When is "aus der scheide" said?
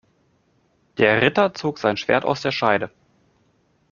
2.25-2.89